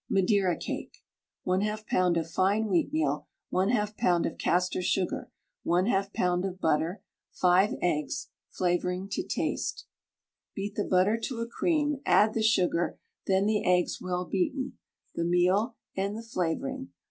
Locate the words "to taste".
9.09-9.85